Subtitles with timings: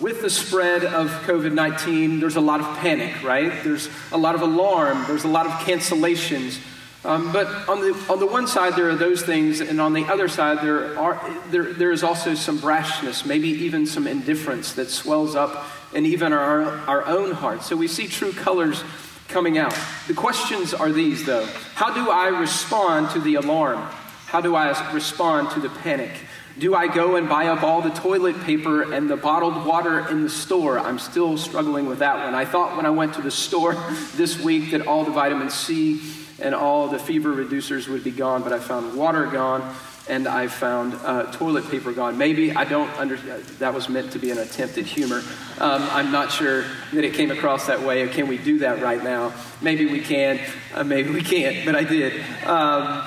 [0.00, 3.64] With the spread of COVID 19, there's a lot of panic, right?
[3.64, 6.60] There's a lot of alarm, there's a lot of cancellations.
[7.04, 10.04] Um, but on the, on the one side, there are those things, and on the
[10.04, 14.88] other side, there, are, there, there is also some brashness, maybe even some indifference that
[14.88, 17.66] swells up in even our, our own hearts.
[17.66, 18.84] So we see true colors
[19.26, 19.76] coming out.
[20.06, 23.80] The questions are these, though How do I respond to the alarm?
[24.26, 26.10] How do I respond to the panic?
[26.58, 30.22] Do I go and buy up all the toilet paper and the bottled water in
[30.22, 30.76] the store?
[30.78, 32.34] I'm still struggling with that one.
[32.34, 33.74] I thought when I went to the store
[34.16, 36.00] this week that all the vitamin C
[36.40, 39.72] and all the fever reducers would be gone, but I found water gone
[40.08, 42.18] and I found uh, toilet paper gone.
[42.18, 43.44] Maybe I don't understand.
[43.60, 45.22] That was meant to be an attempt at humor.
[45.58, 48.08] Um, I'm not sure that it came across that way.
[48.08, 49.32] Can we do that right now?
[49.60, 50.40] Maybe we can.
[50.74, 51.64] Uh, maybe we can't.
[51.64, 52.20] But I did.
[52.44, 53.06] Um,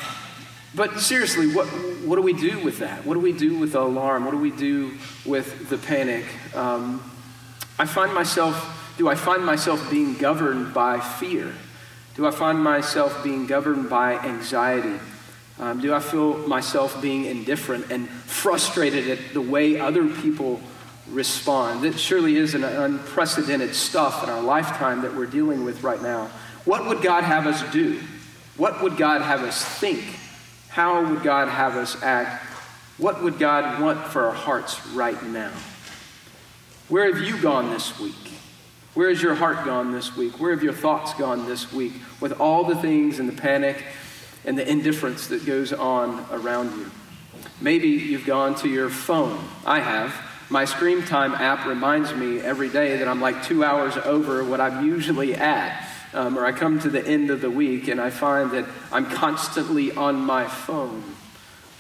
[0.74, 1.68] but seriously, what,
[2.06, 3.06] what do we do with that?
[3.06, 4.26] What do we do with the alarm?
[4.26, 6.26] What do we do with the panic?
[6.56, 7.04] Um,
[7.78, 11.54] I find myself, do I find myself being governed by fear?
[12.16, 15.00] Do I find myself being governed by anxiety?
[15.60, 20.60] Um, do I feel myself being indifferent and frustrated at the way other people
[21.10, 21.84] respond?
[21.84, 26.30] That surely is an unprecedented stuff in our lifetime that we're dealing with right now.
[26.66, 28.00] What would God have us do?
[28.58, 30.04] What would God have us think?
[30.72, 32.46] How would God have us act?
[32.98, 35.52] What would God want for our hearts right now?
[36.88, 38.16] Where have you gone this week?
[38.94, 40.40] Where has your heart gone this week?
[40.40, 43.84] Where have your thoughts gone this week with all the things and the panic
[44.46, 46.90] and the indifference that goes on around you?
[47.60, 49.44] Maybe you've gone to your phone.
[49.66, 50.16] I have.
[50.50, 54.62] My screen time app reminds me every day that I'm like two hours over what
[54.62, 58.10] I'm usually at um, or I come to the end of the week and I
[58.10, 61.04] find that I'm constantly on my phone.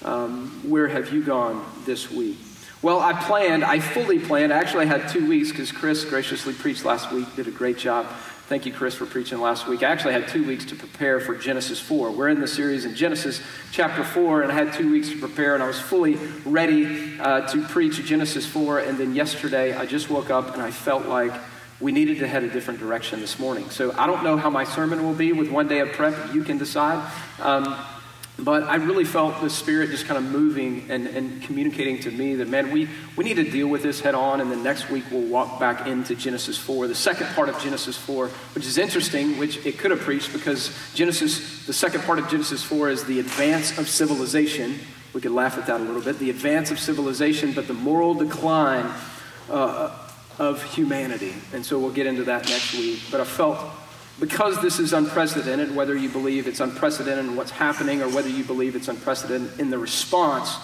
[0.03, 2.37] Um, where have you gone this week?
[2.81, 4.51] Well, I planned, I fully planned.
[4.51, 8.07] Actually, I had two weeks because Chris graciously preached last week, did a great job.
[8.47, 9.81] Thank you, Chris, for preaching last week.
[9.83, 12.11] I actually had two weeks to prepare for Genesis 4.
[12.11, 13.41] We're in the series in Genesis
[13.71, 17.47] chapter 4, and I had two weeks to prepare, and I was fully ready uh,
[17.47, 18.79] to preach Genesis 4.
[18.79, 21.31] And then yesterday, I just woke up and I felt like
[21.81, 23.69] we needed to head a different direction this morning.
[23.69, 26.33] So I don't know how my sermon will be with one day of prep.
[26.33, 27.11] You can decide.
[27.39, 27.75] Um,
[28.39, 32.35] but I really felt the Spirit just kind of moving and, and communicating to me
[32.35, 34.41] that, man, we, we need to deal with this head on.
[34.41, 37.97] And then next week we'll walk back into Genesis 4, the second part of Genesis
[37.97, 42.29] 4, which is interesting, which it could have preached because Genesis, the second part of
[42.29, 44.79] Genesis 4 is the advance of civilization.
[45.13, 46.17] We could laugh at that a little bit.
[46.17, 48.91] The advance of civilization, but the moral decline
[49.49, 49.95] uh,
[50.39, 51.33] of humanity.
[51.53, 53.01] And so we'll get into that next week.
[53.11, 53.59] But I felt
[54.19, 58.43] because this is unprecedented, whether you believe it's unprecedented in what's happening or whether you
[58.43, 60.55] believe it's unprecedented in the response,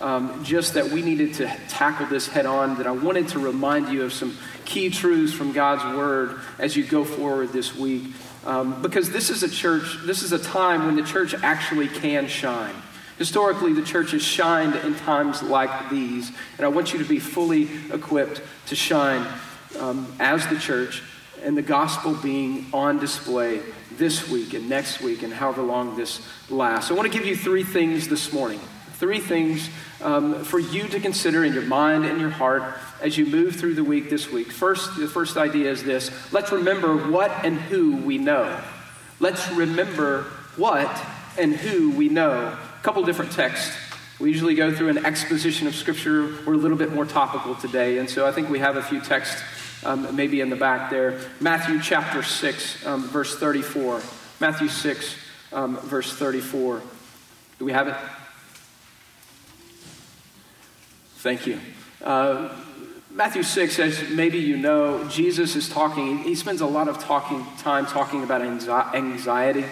[0.00, 3.88] um, just that we needed to tackle this head on, that I wanted to remind
[3.90, 8.12] you of some key truths from God's Word as you go forward this week.
[8.44, 12.26] Um, because this is a church, this is a time when the church actually can
[12.26, 12.74] shine.
[13.18, 17.20] Historically, the church has shined in times like these, and I want you to be
[17.20, 19.26] fully equipped to shine
[19.78, 21.02] um, as the church
[21.42, 23.60] and the gospel being on display
[23.92, 26.90] this week and next week and however long this lasts.
[26.90, 28.60] I want to give you three things this morning.
[28.94, 29.68] Three things
[30.00, 32.62] um, for you to consider in your mind and your heart
[33.00, 34.50] as you move through the week this week.
[34.50, 38.60] First, the first idea is this let's remember what and who we know.
[39.20, 40.22] Let's remember
[40.56, 40.90] what
[41.38, 43.74] and who we know couple different texts.
[44.20, 46.34] We usually go through an exposition of Scripture.
[46.44, 49.00] We're a little bit more topical today, and so I think we have a few
[49.00, 49.42] texts
[49.86, 51.18] um, maybe in the back there.
[51.40, 54.02] Matthew chapter 6, um, verse 34.
[54.38, 55.16] Matthew 6,
[55.54, 56.82] um, verse 34.
[57.58, 57.96] Do we have it?
[61.16, 61.58] Thank you.
[62.02, 62.50] Uh,
[63.10, 67.46] Matthew 6, as maybe you know, Jesus is talking, he spends a lot of talking
[67.56, 69.64] time talking about anxiety.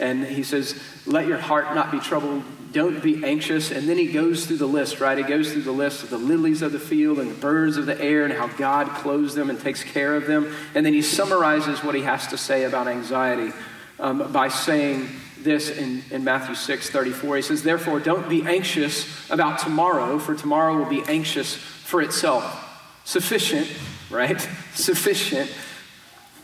[0.00, 2.42] And he says, Let your heart not be troubled.
[2.72, 3.70] Don't be anxious.
[3.70, 5.18] And then he goes through the list, right?
[5.18, 7.86] He goes through the list of the lilies of the field and the birds of
[7.86, 10.54] the air and how God clothes them and takes care of them.
[10.74, 13.52] And then he summarizes what he has to say about anxiety
[13.98, 15.08] um, by saying
[15.38, 17.36] this in, in Matthew 6 34.
[17.36, 23.02] He says, Therefore, don't be anxious about tomorrow, for tomorrow will be anxious for itself.
[23.04, 23.68] Sufficient,
[24.10, 24.40] right?
[24.74, 25.50] Sufficient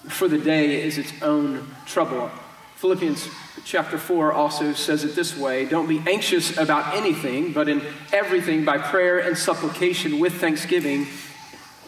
[0.09, 2.31] for the day is its own trouble.
[2.76, 3.26] Philippians
[3.64, 7.82] chapter 4 also says it this way Don't be anxious about anything, but in
[8.12, 11.06] everything by prayer and supplication with thanksgiving,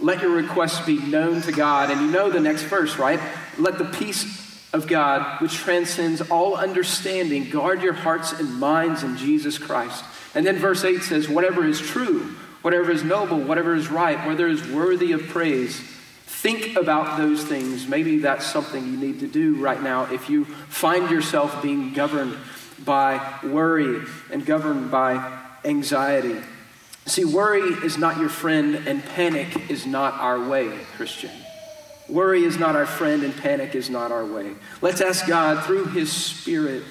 [0.01, 1.91] let your requests be known to God.
[1.91, 3.21] And you know the next verse, right?
[3.59, 4.25] Let the peace
[4.73, 10.05] of God, which transcends all understanding, guard your hearts and minds in Jesus Christ.
[10.35, 14.49] And then verse 8 says, Whatever is true, whatever is noble, whatever is right, whether
[14.49, 15.83] is worthy of praise.
[16.39, 17.89] Think about those things.
[17.89, 22.37] Maybe that's something you need to do right now if you find yourself being governed
[22.85, 26.41] by worry and governed by anxiety.
[27.07, 31.33] See, worry is not your friend, and panic is not our way, Christian.
[32.09, 34.55] Worry is not our friend, and panic is not our way.
[34.81, 36.85] Let's ask God through His Spirit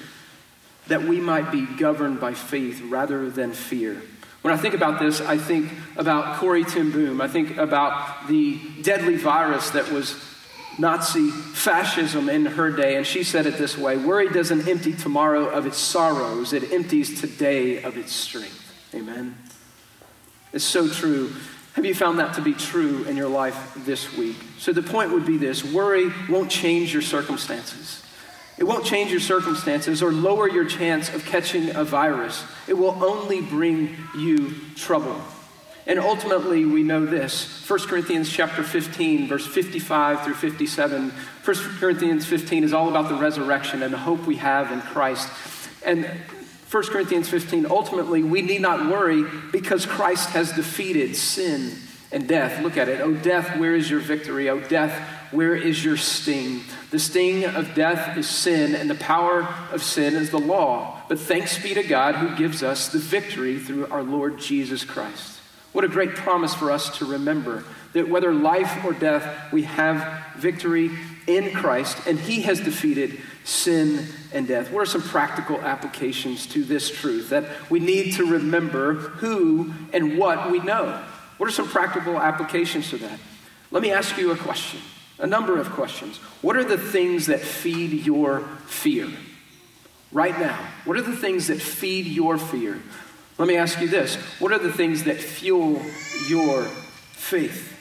[0.88, 4.02] that we might be governed by faith rather than fear.
[4.48, 7.20] When I think about this, I think about Corrie ten Boom.
[7.20, 10.18] I think about the deadly virus that was
[10.78, 15.50] Nazi fascism in her day, and she said it this way Worry doesn't empty tomorrow
[15.50, 18.72] of its sorrows, it empties today of its strength.
[18.94, 19.36] Amen.
[20.54, 21.30] It's so true.
[21.74, 24.38] Have you found that to be true in your life this week?
[24.56, 28.02] So the point would be this worry won't change your circumstances.
[28.58, 32.44] It won't change your circumstances or lower your chance of catching a virus.
[32.66, 35.20] It will only bring you trouble.
[35.86, 37.66] And ultimately, we know this.
[37.66, 41.10] 1 Corinthians chapter 15, verse 55 through 57.
[41.44, 45.30] 1 Corinthians 15 is all about the resurrection and the hope we have in Christ.
[45.86, 46.04] And
[46.70, 51.72] 1 Corinthians 15, ultimately, we need not worry because Christ has defeated sin
[52.12, 52.62] and death.
[52.62, 53.00] Look at it.
[53.00, 54.50] Oh, death, where is your victory?
[54.50, 54.92] Oh, death,
[55.30, 56.62] where is your sting?
[56.90, 59.42] The sting of death is sin, and the power
[59.72, 61.02] of sin is the law.
[61.08, 65.40] But thanks be to God who gives us the victory through our Lord Jesus Christ.
[65.72, 70.24] What a great promise for us to remember that whether life or death, we have
[70.36, 70.90] victory
[71.26, 74.70] in Christ, and He has defeated sin and death.
[74.70, 80.18] What are some practical applications to this truth that we need to remember who and
[80.18, 81.02] what we know?
[81.36, 83.18] What are some practical applications to that?
[83.70, 84.80] Let me ask you a question,
[85.18, 86.18] a number of questions.
[86.42, 89.08] What are the things that feed your fear?
[90.10, 92.80] Right now, what are the things that feed your fear?
[93.36, 95.82] Let me ask you this What are the things that fuel
[96.28, 97.74] your faith?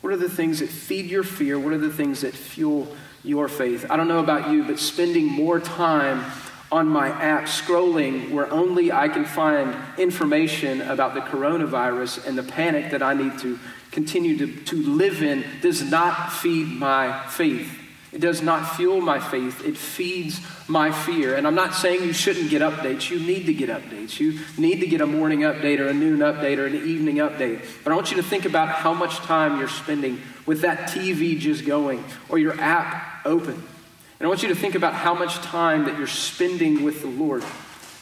[0.00, 1.58] What are the things that feed your fear?
[1.58, 2.88] What are the things that fuel
[3.24, 3.86] your faith.
[3.88, 6.24] I don't know about you, but spending more time
[6.70, 12.42] on my app scrolling where only I can find information about the coronavirus and the
[12.42, 13.58] panic that I need to
[13.92, 17.78] continue to, to live in does not feed my faith.
[18.12, 19.64] It does not fuel my faith.
[19.64, 21.34] It feeds my fear.
[21.34, 23.10] And I'm not saying you shouldn't get updates.
[23.10, 24.20] You need to get updates.
[24.20, 27.64] You need to get a morning update or a noon update or an evening update.
[27.84, 31.38] But I want you to think about how much time you're spending with that TV
[31.38, 33.54] just going or your app open.
[33.54, 37.08] And I want you to think about how much time that you're spending with the
[37.08, 37.42] Lord.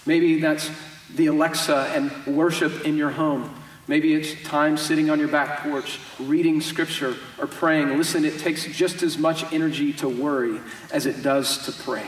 [0.06, 0.70] Maybe that's
[1.14, 3.54] the Alexa and worship in your home.
[3.90, 7.98] Maybe it's time sitting on your back porch, reading scripture or praying.
[7.98, 10.60] Listen, it takes just as much energy to worry
[10.92, 12.06] as it does to pray.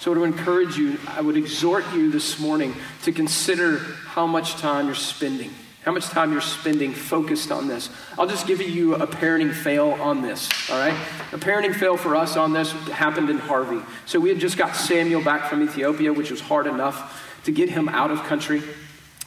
[0.00, 4.86] So, to encourage you, I would exhort you this morning to consider how much time
[4.86, 5.50] you're spending,
[5.82, 7.90] how much time you're spending focused on this.
[8.18, 10.98] I'll just give you a parenting fail on this, all right?
[11.32, 13.82] A parenting fail for us on this happened in Harvey.
[14.06, 17.68] So, we had just got Samuel back from Ethiopia, which was hard enough to get
[17.68, 18.62] him out of country.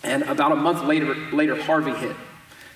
[0.04, 2.16] And about a month later, later Harvey hit.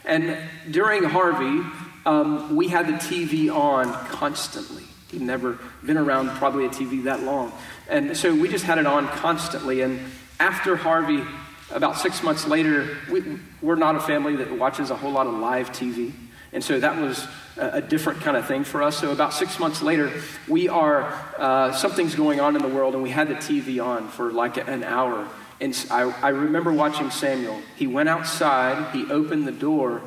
[0.03, 0.37] And
[0.69, 1.67] during Harvey,
[2.05, 4.83] um, we had the TV on constantly.
[5.11, 7.51] He'd never been around probably a TV that long.
[7.89, 9.81] And so we just had it on constantly.
[9.81, 9.99] And
[10.39, 11.23] after Harvey,
[11.71, 13.23] about six months later, we,
[13.61, 16.11] we're not a family that watches a whole lot of live TV.
[16.53, 18.97] And so that was a, a different kind of thing for us.
[18.97, 20.11] So about six months later,
[20.47, 21.03] we are,
[21.37, 24.57] uh, something's going on in the world, and we had the TV on for like
[24.57, 25.27] an hour.
[25.61, 27.61] And I, I remember watching Samuel.
[27.75, 30.01] He went outside, he opened the door,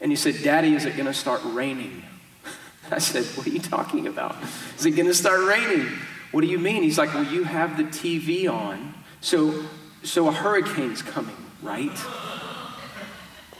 [0.00, 2.02] and he said, Daddy, is it going to start raining?
[2.90, 4.36] I said, What are you talking about?
[4.78, 5.86] Is it going to start raining?
[6.32, 6.82] What do you mean?
[6.82, 9.64] He's like, Well, you have the TV on, so,
[10.02, 11.96] so a hurricane's coming, right?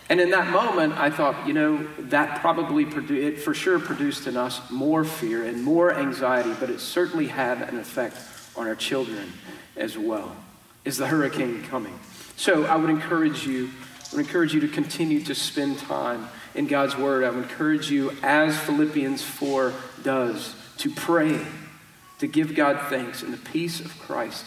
[0.09, 4.29] And in that moment, I thought, you know, that probably produ- it for sure produced
[4.29, 8.17] in us more fear and more anxiety, but it certainly had an effect
[8.55, 9.33] on our children
[9.77, 10.37] as well.
[10.87, 11.99] Is the hurricane coming?
[12.37, 13.71] So I would encourage you,
[14.13, 17.25] I would encourage you to continue to spend time in God's Word.
[17.25, 19.73] I would encourage you, as Philippians 4
[20.05, 21.45] does, to pray,
[22.21, 24.47] to give God thanks, and the peace of Christ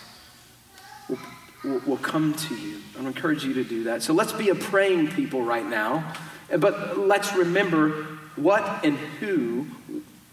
[1.10, 1.20] will,
[1.66, 2.78] will, will come to you.
[2.96, 4.02] I would encourage you to do that.
[4.02, 6.16] So let's be a praying people right now,
[6.58, 8.06] but let's remember
[8.38, 9.68] what and who,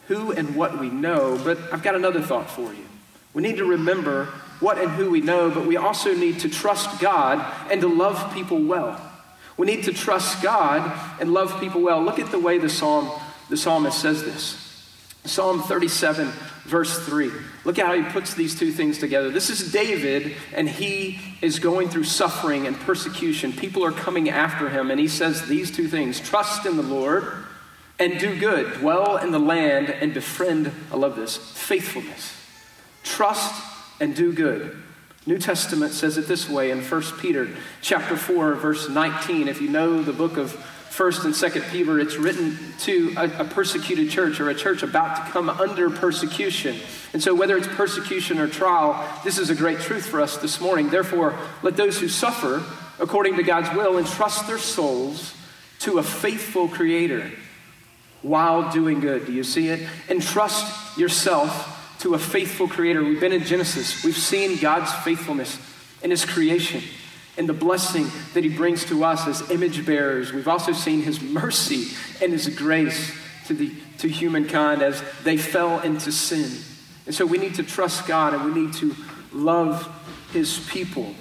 [0.06, 1.36] who and what we know.
[1.42, 2.84] But I've got another thought for you.
[3.36, 4.28] We need to remember
[4.60, 8.32] what and who we know, but we also need to trust God and to love
[8.32, 8.98] people well.
[9.58, 12.02] We need to trust God and love people well.
[12.02, 13.10] Look at the way the psalm
[13.50, 14.88] the psalmist says this.
[15.26, 16.28] Psalm 37,
[16.64, 17.30] verse 3.
[17.66, 19.28] Look at how he puts these two things together.
[19.28, 23.52] This is David, and he is going through suffering and persecution.
[23.52, 27.30] People are coming after him, and he says these two things Trust in the Lord
[27.98, 32.35] and do good, dwell in the land and befriend, I love this, faithfulness.
[33.06, 33.62] Trust
[34.00, 34.76] and do good.
[35.26, 37.48] New Testament says it this way in 1 Peter
[37.80, 39.46] chapter 4 verse 19.
[39.46, 40.52] If you know the book of
[40.90, 45.16] 1st and 2nd Peter, it's written to a, a, persecuted church or a church about
[45.16, 46.76] to come under persecution.
[47.12, 50.60] And so whether it's persecution or trial, this is a great truth for us this
[50.60, 50.88] morning.
[50.88, 52.64] Therefore, let those who suffer
[52.98, 55.34] according to God's will entrust their souls
[55.80, 57.30] to a faithful creator
[58.22, 59.26] while doing good.
[59.26, 59.88] Do you see it?
[60.08, 63.02] Entrust yourself to a faithful creator.
[63.02, 65.58] We've been in Genesis, we've seen God's faithfulness
[66.02, 66.82] in his creation
[67.38, 70.32] and the blessing that he brings to us as image bearers.
[70.32, 73.12] We've also seen his mercy and his grace
[73.46, 76.50] to, the, to humankind as they fell into sin.
[77.06, 78.94] And so we need to trust God and we need to
[79.32, 79.88] love
[80.32, 81.14] his people.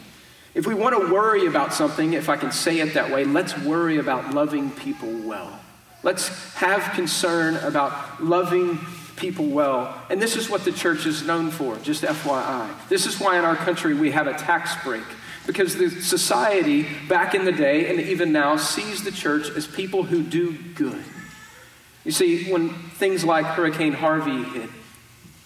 [0.53, 3.58] If we want to worry about something, if I can say it that way, let's
[3.60, 5.60] worry about loving people well.
[6.01, 8.79] Let's have concern about loving
[9.15, 10.01] people well.
[10.10, 12.69] And this is what the church is known for, just FYI.
[12.89, 15.03] This is why in our country we have a tax break.
[15.48, 20.03] Because the society back in the day and even now sees the church as people
[20.03, 21.03] who do good.
[22.03, 24.69] You see, when things like Hurricane Harvey hit,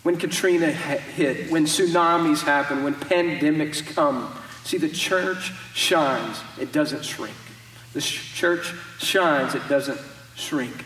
[0.04, 4.34] when Katrina hit, when tsunamis happen, when pandemics come,
[4.64, 7.36] see, the church shines, it doesn't shrink.
[7.94, 10.00] The church shines, it doesn't
[10.36, 10.86] shrink.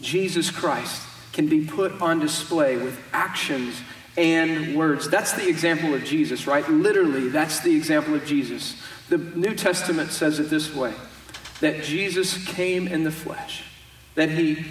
[0.00, 3.80] Jesus Christ can be put on display with actions
[4.16, 5.08] and words.
[5.08, 6.68] That's the example of Jesus, right?
[6.68, 8.76] Literally, that's the example of Jesus.
[9.08, 10.94] The New Testament says it this way
[11.60, 13.64] that Jesus came in the flesh,
[14.16, 14.66] that he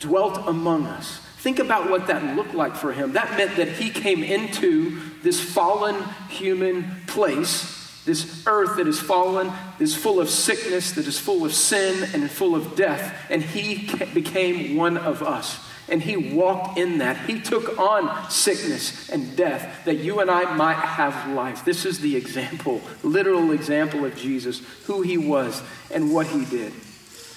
[0.00, 1.20] dwelt among us.
[1.38, 3.12] Think about what that looked like for him.
[3.12, 9.52] That meant that he came into this fallen human place this earth that is fallen,
[9.78, 13.88] is full of sickness, that is full of sin and full of death, and he
[14.12, 17.16] became one of us and he walked in that.
[17.28, 21.64] He took on sickness and death that you and I might have life.
[21.64, 25.62] This is the example, literal example of Jesus, who he was
[25.92, 26.72] and what he did.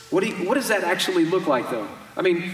[0.09, 1.87] What, what does that actually look like, though?
[2.15, 2.51] I mean,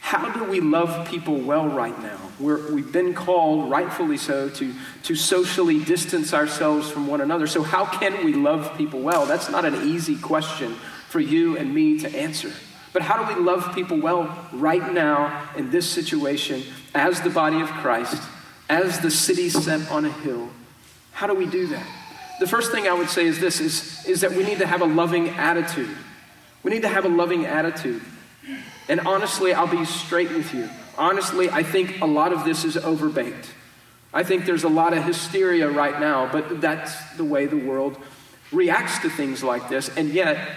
[0.00, 2.18] how do we love people well right now?
[2.38, 7.46] We're, we've been called, rightfully so, to, to socially distance ourselves from one another.
[7.46, 9.26] So, how can we love people well?
[9.26, 10.74] That's not an easy question
[11.08, 12.52] for you and me to answer.
[12.92, 16.62] But how do we love people well right now in this situation
[16.94, 18.22] as the body of Christ,
[18.68, 20.50] as the city set on a hill?
[21.12, 21.86] How do we do that?
[22.40, 24.80] The first thing I would say is this is, is that we need to have
[24.80, 25.94] a loving attitude.
[26.62, 28.02] We need to have a loving attitude.
[28.88, 30.68] And honestly, I'll be straight with you.
[30.98, 33.46] Honestly, I think a lot of this is overbaked.
[34.12, 37.96] I think there's a lot of hysteria right now, but that's the way the world
[38.50, 39.88] reacts to things like this.
[39.96, 40.50] And yet,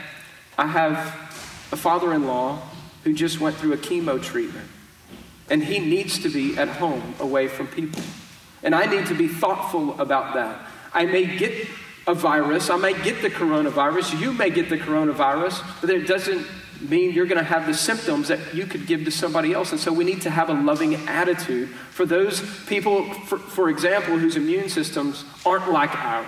[0.58, 1.33] I have
[1.74, 2.62] a father in law
[3.03, 4.70] who just went through a chemo treatment.
[5.50, 8.01] And he needs to be at home away from people.
[8.62, 10.68] And I need to be thoughtful about that.
[10.94, 11.68] I may get
[12.06, 16.46] a virus, I may get the coronavirus, you may get the coronavirus, but it doesn't
[16.82, 19.72] mean you're going to have the symptoms that you could give to somebody else.
[19.72, 24.18] And so we need to have a loving attitude for those people, for, for example,
[24.18, 26.27] whose immune systems aren't like ours.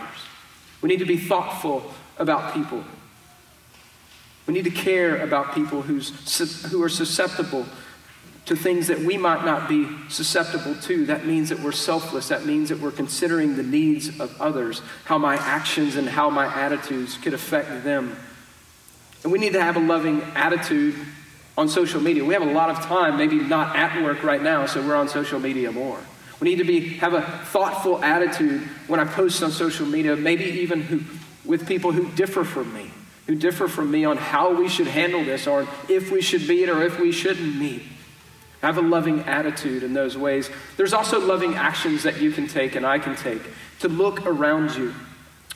[0.81, 2.83] We need to be thoughtful about people.
[4.47, 7.65] We need to care about people who's, who are susceptible
[8.45, 11.07] to things that we might not be susceptible to.
[11.07, 12.27] That means that we're selfless.
[12.27, 16.45] That means that we're considering the needs of others, how my actions and how my
[16.45, 18.15] attitudes could affect them.
[19.23, 20.93] And we need to have a loving attitude
[21.57, 22.23] on social media.
[22.23, 25.07] We have a lot of time, maybe not at work right now, so we're on
[25.07, 25.99] social media more.
[26.39, 30.43] We need to be, have a thoughtful attitude when I post on social media, maybe
[30.43, 31.01] even who,
[31.45, 32.91] with people who differ from me
[33.27, 36.69] who differ from me on how we should handle this or if we should meet
[36.69, 37.81] or if we shouldn't meet.
[38.61, 40.49] Have a loving attitude in those ways.
[40.77, 43.41] There's also loving actions that you can take and I can take
[43.79, 44.93] to look around you.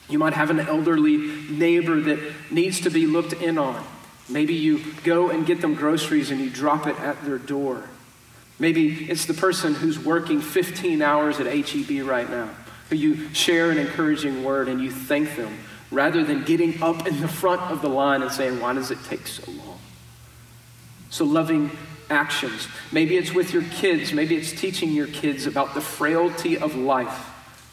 [0.10, 3.84] You might have an elderly neighbor that needs to be looked in on.
[4.28, 7.84] Maybe you go and get them groceries and you drop it at their door.
[8.58, 12.50] Maybe it's the person who's working 15 hours at HEB right now,
[12.90, 15.56] who you share an encouraging word and you thank them
[15.92, 19.00] rather than getting up in the front of the line and saying, Why does it
[19.06, 19.80] take so long?
[21.10, 21.72] So, loving
[22.10, 22.68] actions.
[22.92, 24.14] Maybe it's with your kids.
[24.14, 27.28] Maybe it's teaching your kids about the frailty of life.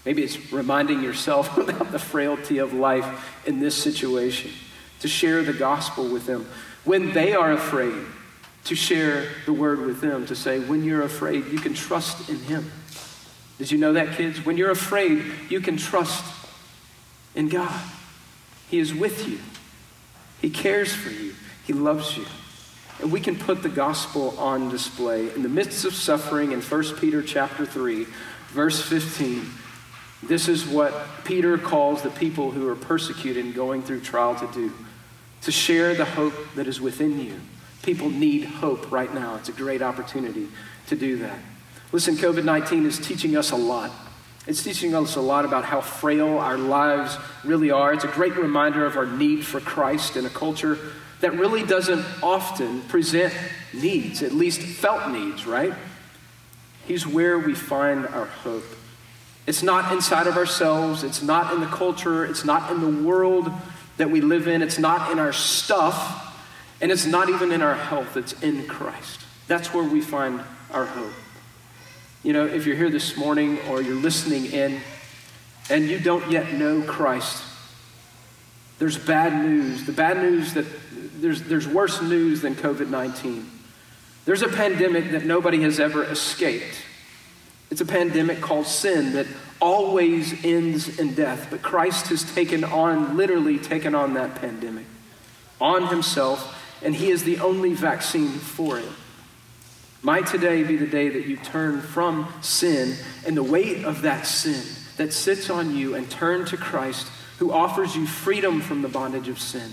[0.04, 4.50] Maybe it's reminding yourself about the frailty of life in this situation.
[5.00, 6.46] To share the gospel with them.
[6.85, 7.94] When they are afraid,
[8.64, 12.38] to share the word with them, to say, when you're afraid, you can trust in
[12.38, 12.70] him.
[13.58, 14.44] Did you know that, kids?
[14.44, 16.25] When you're afraid, you can trust
[17.35, 17.80] in God.
[18.68, 19.38] He is with you,
[20.40, 21.35] He cares for you,
[21.66, 22.26] He loves you.
[23.00, 26.96] And we can put the gospel on display in the midst of suffering in 1
[26.96, 28.06] Peter chapter 3,
[28.49, 29.44] verse 15.
[30.23, 30.94] This is what
[31.25, 34.73] Peter calls the people who are persecuted and going through trial to do
[35.42, 37.35] to share the hope that is within you.
[37.82, 39.37] People need hope right now.
[39.37, 40.49] It's a great opportunity
[40.88, 41.38] to do that.
[41.92, 43.92] Listen, COVID 19 is teaching us a lot.
[44.47, 47.93] It's teaching us a lot about how frail our lives really are.
[47.93, 50.79] It's a great reminder of our need for Christ in a culture
[51.21, 53.35] that really doesn't often present
[53.73, 55.75] needs, at least felt needs, right?
[56.87, 58.65] He's where we find our hope.
[59.47, 63.50] It's not inside of ourselves, it's not in the culture, it's not in the world
[63.97, 66.23] that we live in, it's not in our stuff,
[66.81, 69.21] and it's not even in our health, it's in Christ.
[69.49, 70.41] That's where we find
[70.73, 71.12] our hope.
[72.26, 74.80] You know, if you're here this morning or you're listening in
[75.71, 77.40] and you don't yet know Christ,
[78.80, 79.85] there's bad news.
[79.85, 80.66] The bad news that
[81.21, 83.49] there's, there's worse news than COVID 19.
[84.25, 86.83] There's a pandemic that nobody has ever escaped.
[87.71, 89.28] It's a pandemic called sin that
[89.61, 91.47] always ends in death.
[91.49, 94.87] But Christ has taken on, literally taken on that pandemic
[95.61, 98.88] on himself, and he is the only vaccine for it.
[100.06, 102.94] Might today be the day that you turn from sin
[103.26, 104.62] and the weight of that sin
[104.98, 107.08] that sits on you and turn to Christ
[107.38, 109.72] who offers you freedom from the bondage of sin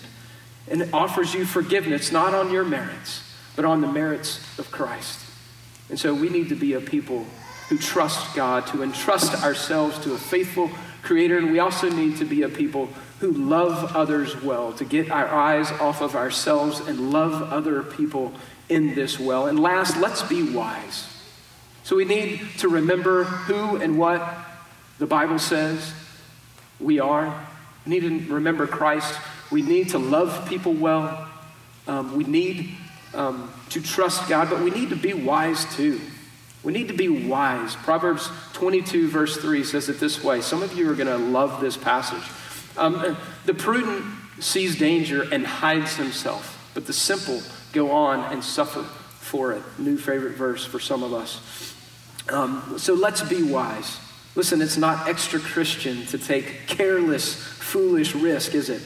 [0.67, 3.21] and offers you forgiveness not on your merits,
[3.55, 5.19] but on the merits of Christ.
[5.91, 7.27] And so we need to be a people
[7.69, 10.71] who trust God, to entrust ourselves to a faithful
[11.03, 12.87] Creator, and we also need to be a people
[13.19, 18.33] who love others well, to get our eyes off of ourselves and love other people
[18.69, 19.47] in this well.
[19.47, 21.07] And last, let's be wise.
[21.83, 24.37] So we need to remember who and what
[24.99, 25.93] the Bible says
[26.79, 27.47] we are.
[27.85, 29.19] We need to remember Christ.
[29.51, 31.29] We need to love people well.
[31.87, 32.69] Um, we need
[33.13, 35.99] um, to trust God, but we need to be wise too.
[36.63, 37.75] We need to be wise.
[37.75, 40.41] Proverbs 22, verse 3 says it this way.
[40.41, 42.23] Some of you are going to love this passage.
[42.77, 44.05] Um, the prudent
[44.39, 47.41] sees danger and hides himself, but the simple
[47.73, 49.63] go on and suffer for it.
[49.77, 51.75] New favorite verse for some of us.
[52.29, 53.99] Um, so let's be wise.
[54.35, 58.81] Listen, it's not extra Christian to take careless, foolish risk, is it?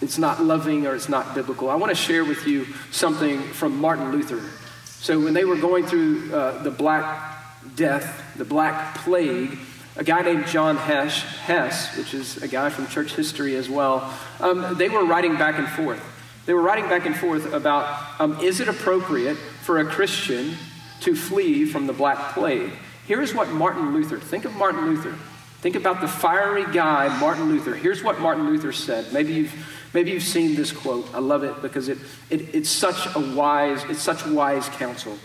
[0.00, 1.68] It's not loving or it's not biblical.
[1.68, 4.40] I want to share with you something from Martin Luther.
[4.84, 7.36] So when they were going through uh, the Black
[7.76, 9.58] Death, the Black Plague,
[9.96, 14.14] a guy named John Hesh, Hess, which is a guy from church history as well,
[14.40, 16.02] um, they were writing back and forth.
[16.46, 20.56] They were writing back and forth about um, is it appropriate for a Christian
[21.00, 22.72] to flee from the Black Plague?
[23.06, 25.14] Here's what Martin Luther, think of Martin Luther.
[25.60, 27.74] Think about the fiery guy, Martin Luther.
[27.74, 29.12] Here's what Martin Luther said.
[29.12, 29.52] Maybe you've,
[29.92, 31.06] maybe you've seen this quote.
[31.14, 31.98] I love it because it,
[32.30, 35.18] it, it's such a wise, it's such wise counsel.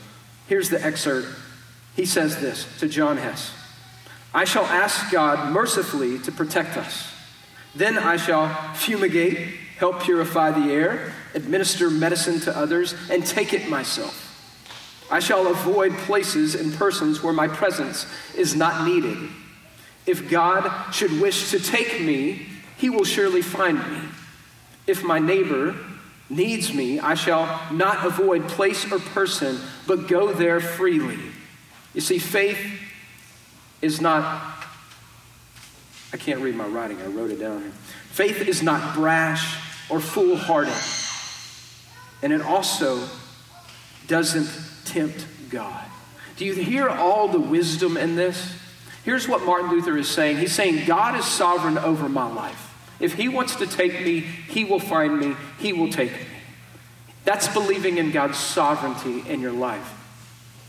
[0.48, 1.28] Here's the excerpt.
[1.96, 3.54] He says this to John Hess.
[4.34, 7.14] I shall ask God mercifully to protect us.
[7.74, 13.70] Then I shall fumigate, help purify the air, administer medicine to others, and take it
[13.70, 14.22] myself.
[15.12, 19.18] I shall avoid places and persons where my presence is not needed.
[20.06, 24.00] If God should wish to take me, he will surely find me.
[24.88, 25.76] If my neighbor
[26.30, 31.20] needs me, I shall not avoid place or person, but go there freely.
[31.94, 32.60] You see, faith
[33.82, 34.24] is not,
[36.14, 37.72] I can't read my writing, I wrote it down here.
[37.72, 40.72] Faith is not brash or foolhardy.
[42.22, 43.08] And it also
[44.08, 44.50] doesn't
[44.86, 45.86] tempt God.
[46.38, 48.58] Do you hear all the wisdom in this?
[49.04, 52.74] Here's what Martin Luther is saying He's saying, God is sovereign over my life.
[53.00, 56.28] If He wants to take me, He will find me, He will take me.
[57.24, 59.94] That's believing in God's sovereignty in your life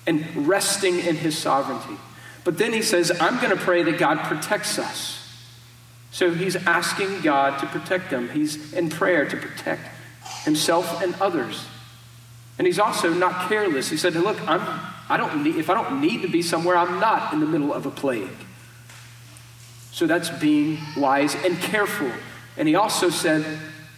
[0.07, 1.97] and resting in His sovereignty.
[2.47, 5.26] But then he says, I'm going to pray that God protects us.
[6.17, 8.31] So he's asking God to protect them.
[8.31, 9.83] He's in prayer to protect
[10.45, 11.67] himself and others.
[12.57, 13.91] And he's also not careless.
[13.91, 14.63] He said, Look, I'm,
[15.11, 17.71] I don't need, if I don't need to be somewhere, I'm not in the middle
[17.71, 18.31] of a plague.
[19.93, 22.11] So that's being wise and careful.
[22.57, 23.45] And he also said,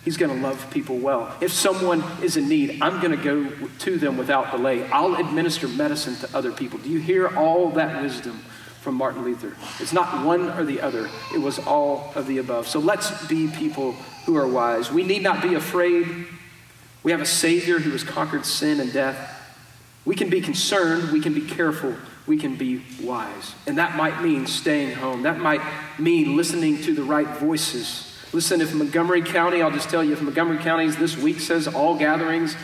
[0.05, 1.33] He's going to love people well.
[1.41, 4.85] If someone is in need, I'm going to go to them without delay.
[4.91, 6.81] I'll administer medicine to other people.
[6.81, 8.43] Do you hear all that wisdom
[8.89, 9.55] from Martin Luther?
[9.81, 12.67] It's not one or the other, it was all of the above.
[12.67, 13.93] So let's be people
[14.25, 14.91] who are wise.
[14.91, 16.09] We need not be afraid.
[17.03, 19.55] We have a Savior who has conquered sin and death.
[20.07, 21.97] We can be concerned, we can be careful,
[22.27, 23.55] we can be wise.
[23.67, 25.25] And that might mean staying home.
[25.25, 25.61] That might
[25.99, 28.19] mean listening to the right voices.
[28.33, 31.95] Listen, if Montgomery County, I'll just tell you, if Montgomery County this week says all
[31.95, 32.57] gatherings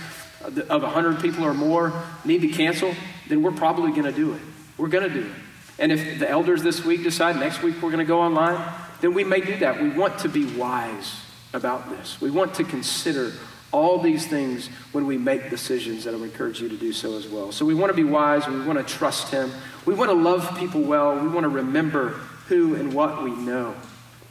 [0.43, 1.93] of 100 people or more
[2.25, 2.95] need to cancel,
[3.29, 4.41] then we're probably going to do it.
[4.79, 5.33] We're going to do it.
[5.79, 8.61] And if the elders this week decide next week we're going to go online,
[9.01, 9.83] then we may do that.
[9.83, 11.21] We want to be wise
[11.53, 12.21] about this.
[12.21, 13.33] We want to consider
[13.73, 17.17] all these things when we make decisions, and I would encourage you to do so
[17.17, 17.51] as well.
[17.51, 19.51] So we want to be wise, we want to trust Him,
[19.85, 22.11] we want to love people well, we want to remember
[22.47, 23.75] who and what we know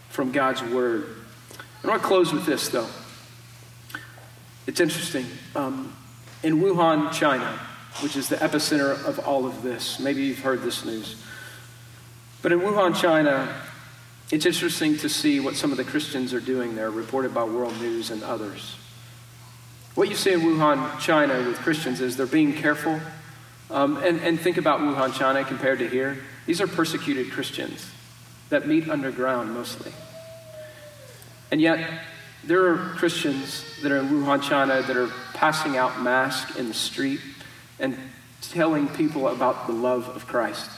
[0.09, 1.03] from God's Word.
[1.81, 2.87] And I want to close with this, though.
[4.65, 5.25] It's interesting.
[5.55, 5.93] Um,
[6.41, 7.59] in Wuhan, China,
[8.01, 11.21] which is the epicenter of all of this, maybe you've heard this news.
[12.41, 13.53] But in Wuhan, China,
[14.31, 17.79] it's interesting to see what some of the Christians are doing there, reported by World
[17.79, 18.75] News and others.
[19.95, 22.99] What you see in Wuhan, China with Christians is they're being careful.
[23.69, 26.17] Um, and, and think about Wuhan, China compared to here.
[26.45, 27.89] These are persecuted Christians
[28.49, 29.91] that meet underground mostly.
[31.51, 32.01] And yet,
[32.43, 36.73] there are Christians that are in Wuhan, China that are passing out masks in the
[36.73, 37.19] street
[37.79, 37.97] and
[38.41, 40.69] telling people about the love of Christ.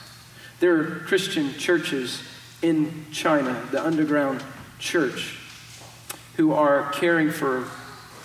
[0.60, 2.22] There are Christian churches
[2.62, 4.42] in China, the underground
[4.78, 5.38] church,
[6.36, 7.68] who are caring for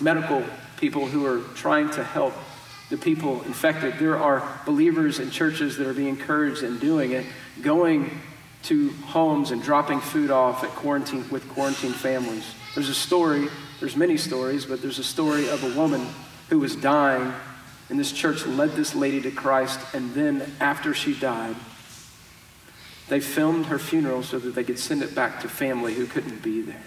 [0.00, 0.42] medical
[0.76, 2.34] people who are trying to help
[2.90, 3.94] the people infected.
[3.98, 7.24] There are believers in churches that are being encouraged in doing it,
[7.62, 8.10] going
[8.64, 12.54] to homes and dropping food off at quarantine with quarantine families.
[12.74, 13.48] There's a story,
[13.80, 16.06] there's many stories, but there's a story of a woman
[16.48, 17.32] who was dying,
[17.92, 21.56] and this church led this lady to Christ, and then after she died,
[23.10, 26.42] they filmed her funeral so that they could send it back to family who couldn't
[26.42, 26.86] be there.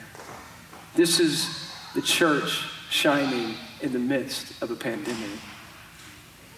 [0.96, 5.30] This is the church shining in the midst of a pandemic.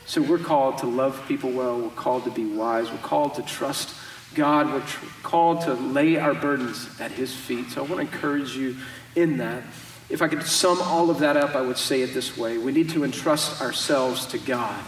[0.06, 1.82] So we're called to love people well.
[1.82, 2.90] We're called to be wise.
[2.90, 3.94] We're called to trust
[4.34, 4.72] God.
[4.72, 7.72] We're tr- called to lay our burdens at His feet.
[7.72, 8.78] So I want to encourage you
[9.14, 9.64] in that.
[10.10, 12.72] If I could sum all of that up, I would say it this way We
[12.72, 14.84] need to entrust ourselves to God.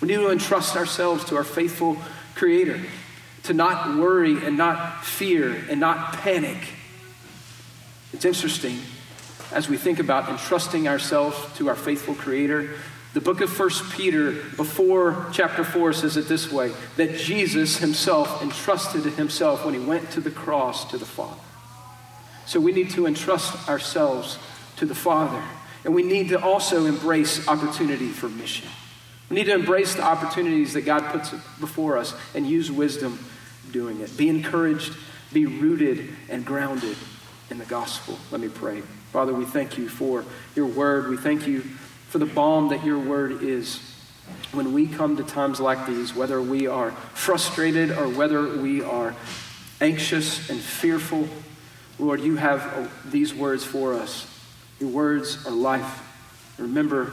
[0.00, 1.96] We need to entrust ourselves to our faithful
[2.34, 2.80] Creator,
[3.44, 6.58] to not worry and not fear and not panic.
[8.12, 8.78] It's interesting
[9.52, 12.70] as we think about entrusting ourselves to our faithful Creator.
[13.12, 18.42] The book of First Peter, before chapter 4, says it this way that Jesus himself
[18.42, 21.40] entrusted himself when he went to the cross to the Father.
[22.46, 24.38] So we need to entrust ourselves
[24.76, 25.42] to the Father.
[25.84, 28.68] And we need to also embrace opportunity for mission.
[29.28, 33.18] We need to embrace the opportunities that God puts before us and use wisdom
[33.70, 34.16] doing it.
[34.16, 34.94] Be encouraged,
[35.32, 36.96] be rooted and grounded
[37.50, 38.18] in the gospel.
[38.30, 38.82] Let me pray.
[39.12, 41.08] Father, we thank you for your word.
[41.08, 43.80] We thank you for the balm that your word is.
[44.52, 49.14] When we come to times like these, whether we are frustrated or whether we are
[49.80, 51.28] anxious and fearful,
[51.98, 54.26] Lord, you have uh, these words for us.
[54.82, 56.02] Your words are life.
[56.58, 57.12] Remember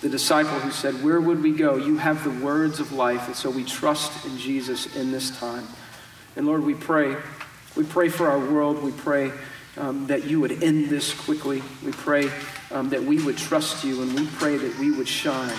[0.00, 1.76] the disciple who said, Where would we go?
[1.76, 3.28] You have the words of life.
[3.28, 5.68] And so we trust in Jesus in this time.
[6.34, 7.14] And Lord, we pray.
[7.76, 8.82] We pray for our world.
[8.82, 9.30] We pray
[9.76, 11.62] um, that you would end this quickly.
[11.84, 12.28] We pray
[12.72, 15.56] um, that we would trust you, and we pray that we would shine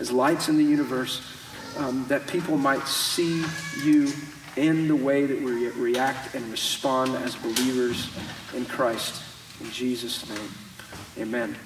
[0.00, 1.22] as lights in the universe,
[1.76, 3.44] um, that people might see
[3.84, 4.12] you
[4.56, 8.10] in the way that we react and respond as believers
[8.52, 9.22] in Christ.
[9.60, 10.48] In Jesus' name,
[11.20, 11.56] amen.